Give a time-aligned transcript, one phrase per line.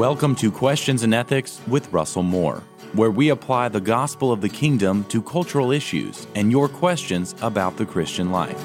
[0.00, 2.62] Welcome to Questions and Ethics with Russell Moore,
[2.94, 7.76] where we apply the gospel of the kingdom to cultural issues and your questions about
[7.76, 8.58] the Christian life.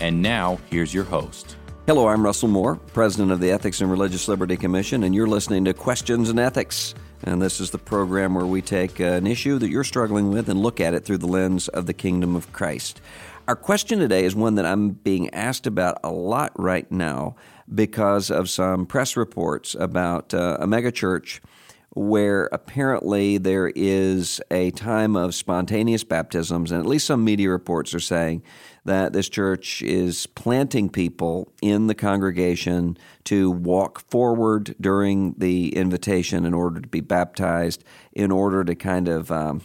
[0.00, 1.56] And now, here's your host.
[1.86, 5.66] Hello, I'm Russell Moore, President of the Ethics and Religious Liberty Commission, and you're listening
[5.66, 6.94] to Questions and Ethics.
[7.24, 10.60] And this is the program where we take an issue that you're struggling with and
[10.60, 13.02] look at it through the lens of the kingdom of Christ.
[13.48, 17.34] Our question today is one that I'm being asked about a lot right now
[17.74, 21.40] because of some press reports about uh, a megachurch
[21.90, 27.92] where apparently there is a time of spontaneous baptisms, and at least some media reports
[27.94, 28.44] are saying
[28.84, 36.44] that this church is planting people in the congregation to walk forward during the invitation
[36.44, 39.60] in order to be baptized, in order to kind of um,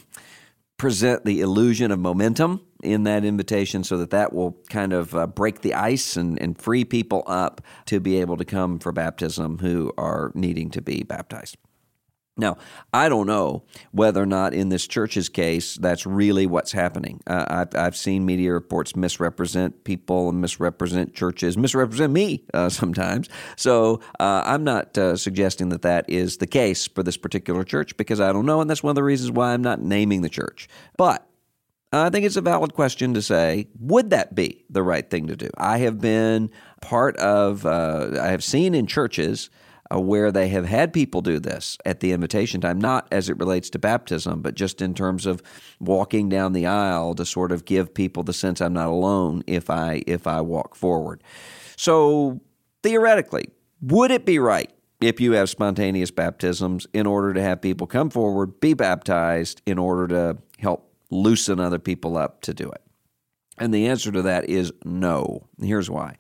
[0.78, 5.26] present the illusion of momentum in that invitation so that that will kind of uh,
[5.26, 9.58] break the ice and, and free people up to be able to come for baptism
[9.58, 11.58] who are needing to be baptized.
[12.38, 12.58] Now,
[12.94, 17.22] I don't know whether or not in this church's case that's really what's happening.
[17.28, 23.30] Uh, I've, I've seen media reports misrepresent people and misrepresent churches, misrepresent me uh, sometimes.
[23.56, 27.98] So uh, I'm not uh, suggesting that that is the case for this particular church
[27.98, 30.30] because I don't know, and that's one of the reasons why I'm not naming the
[30.30, 30.68] church.
[30.98, 31.28] But
[31.94, 35.36] I think it's a valid question to say, would that be the right thing to
[35.36, 35.50] do?
[35.58, 36.50] I have been
[36.82, 39.50] part of, uh, I have seen in churches
[39.94, 43.38] uh, where they have had people do this at the invitation time, not as it
[43.38, 45.42] relates to baptism, but just in terms of
[45.80, 49.70] walking down the aisle to sort of give people the sense I'm not alone if
[49.70, 51.24] I if I walk forward.
[51.76, 52.42] So
[52.84, 53.50] theoretically,
[53.82, 58.10] would it be right if you have spontaneous baptisms in order to have people come
[58.10, 62.82] forward, be baptized in order to help loosen other people up to do it?
[63.60, 65.48] And the answer to that is no.
[65.60, 66.18] Here's why.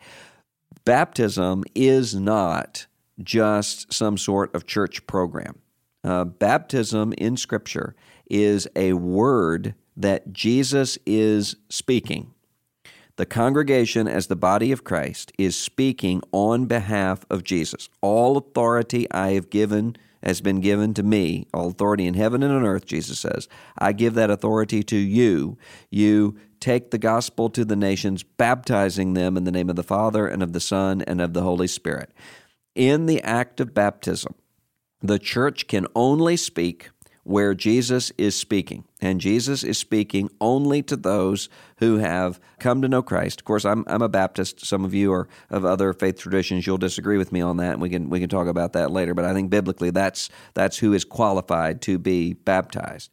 [0.85, 2.87] Baptism is not
[3.21, 5.59] just some sort of church program.
[6.03, 7.95] Uh, baptism in Scripture
[8.29, 12.33] is a word that Jesus is speaking.
[13.17, 17.89] The congregation, as the body of Christ, is speaking on behalf of Jesus.
[17.99, 22.53] All authority I have given has been given to me, all authority in heaven and
[22.53, 23.47] on earth, Jesus says.
[23.77, 25.57] I give that authority to you.
[25.89, 30.27] You take the gospel to the nations, baptizing them in the name of the Father
[30.27, 32.11] and of the Son and of the Holy Spirit.
[32.77, 34.35] In the act of baptism,
[35.01, 36.91] the church can only speak
[37.23, 38.85] where Jesus is speaking.
[39.01, 43.41] And Jesus is speaking only to those who have come to know Christ.
[43.41, 44.63] Of course, I'm, I'm a Baptist.
[44.63, 46.67] Some of you are of other faith traditions.
[46.67, 49.15] You'll disagree with me on that, and we can, we can talk about that later.
[49.15, 53.09] But I think biblically, that's, that's who is qualified to be baptized.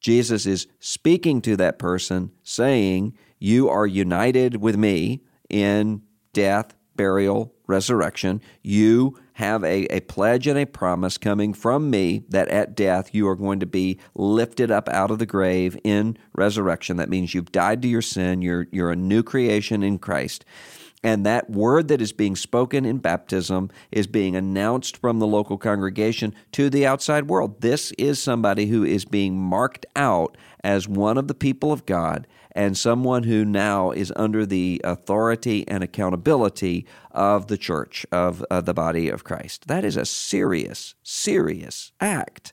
[0.00, 6.02] Jesus is speaking to that person, saying, You are united with me in
[6.32, 8.42] death, burial, resurrection.
[8.62, 13.28] You have a, a pledge and a promise coming from me that at death you
[13.28, 16.96] are going to be lifted up out of the grave in resurrection.
[16.96, 20.44] That means you've died to your sin, you're, you're a new creation in Christ.
[21.02, 25.56] And that word that is being spoken in baptism is being announced from the local
[25.56, 27.60] congregation to the outside world.
[27.60, 32.26] This is somebody who is being marked out as one of the people of God
[32.52, 38.60] and someone who now is under the authority and accountability of the church, of uh,
[38.60, 39.68] the body of Christ.
[39.68, 42.52] That is a serious, serious act.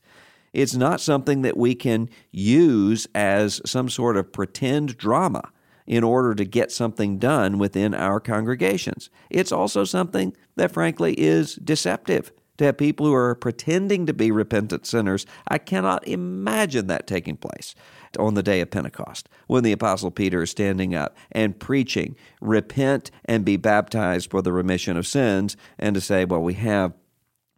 [0.53, 5.51] It's not something that we can use as some sort of pretend drama
[5.87, 9.09] in order to get something done within our congregations.
[9.29, 14.31] It's also something that, frankly, is deceptive to have people who are pretending to be
[14.31, 15.25] repentant sinners.
[15.47, 17.75] I cannot imagine that taking place
[18.17, 23.11] on the day of Pentecost when the Apostle Peter is standing up and preaching, repent
[23.25, 26.93] and be baptized for the remission of sins, and to say, well, we have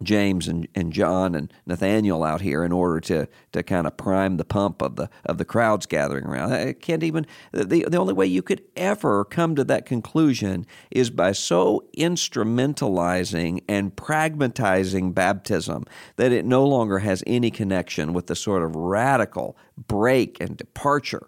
[0.03, 4.38] James and, and John and Nathaniel out here in order to to kind of prime
[4.38, 6.53] the pump of the of the crowds gathering around.
[6.53, 11.09] I can't even the the only way you could ever come to that conclusion is
[11.09, 15.85] by so instrumentalizing and pragmatizing baptism
[16.17, 19.57] that it no longer has any connection with the sort of radical
[19.88, 21.27] break and departure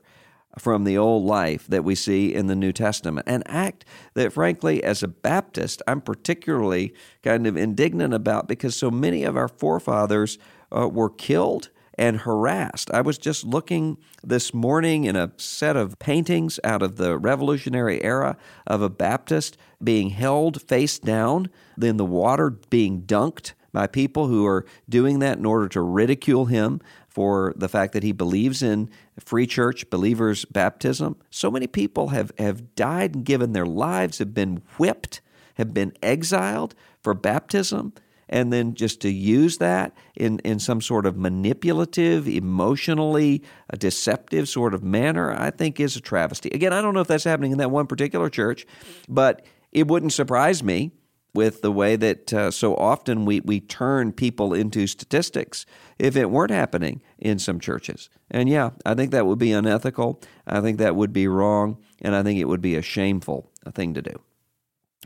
[0.60, 3.28] from the old life that we see in the New Testament.
[3.28, 8.92] An act that, frankly, as a Baptist, I'm particularly kind of indignant about because so
[8.92, 10.38] many of our forefathers
[10.72, 11.70] uh, were killed
[12.00, 12.90] and harassed.
[12.92, 18.02] I was just looking this morning in a set of paintings out of the Revolutionary
[18.02, 24.28] era of a Baptist being held face down, then the water being dunked by people
[24.28, 28.64] who are doing that in order to ridicule him for the fact that he believes
[28.64, 28.90] in
[29.20, 31.18] free church believers' baptism.
[31.30, 35.22] So many people have, have died and given their lives, have been whipped,
[35.56, 37.94] have been exiled for baptism
[38.30, 44.48] and then just to use that in, in some sort of manipulative, emotionally uh, deceptive
[44.48, 46.50] sort of manner, I think is a travesty.
[46.54, 48.68] Again, I don't know if that's happening in that one particular church,
[49.10, 50.92] but it wouldn't surprise me
[51.34, 55.66] with the way that uh, so often we, we turn people into statistics
[55.98, 58.10] if it weren't happening in some churches.
[58.32, 60.22] And yeah, I think that would be unethical.
[60.48, 61.78] I think that would be wrong.
[62.02, 64.22] And I think it would be a shameful thing to do.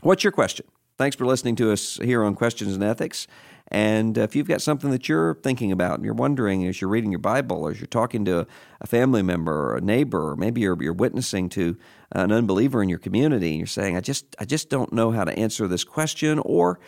[0.02, 0.66] What's your question?
[0.96, 3.26] Thanks for listening to us here on Questions and Ethics.
[3.66, 7.10] And if you've got something that you're thinking about and you're wondering as you're reading
[7.10, 8.46] your Bible or as you're talking to
[8.80, 11.76] a family member or a neighbor, or maybe you're, you're witnessing to
[12.12, 15.24] an unbeliever in your community and you're saying, I just, I just don't know how
[15.24, 16.78] to answer this question, or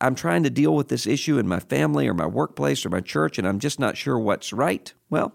[0.00, 3.00] I'm trying to deal with this issue in my family or my workplace or my
[3.00, 5.34] church and I'm just not sure what's right, well,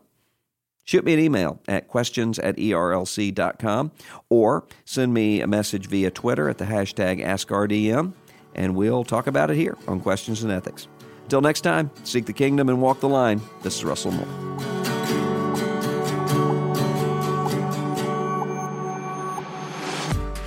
[0.83, 3.91] Shoot me an email at questions at erlc.com
[4.29, 8.13] or send me a message via Twitter at the hashtag AskRDM
[8.55, 10.87] and we'll talk about it here on Questions and Ethics.
[11.23, 13.41] Until next time, seek the kingdom and walk the line.
[13.61, 14.51] This is Russell Moore.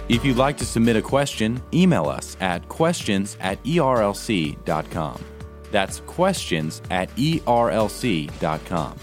[0.09, 5.25] If you'd like to submit a question, email us at questions at erlc.com.
[5.71, 8.97] That's questions at erlc.com.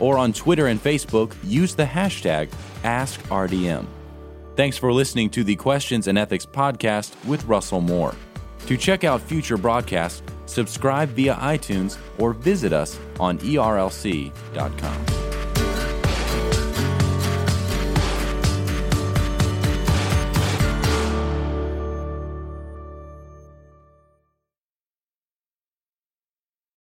[0.00, 2.50] Or on Twitter and Facebook, use the hashtag
[2.82, 3.86] AskRDM.
[4.54, 8.14] Thanks for listening to the Questions and Ethics podcast with Russell Moore.
[8.66, 15.23] To check out future broadcasts, subscribe via iTunes or visit us on erlc.com.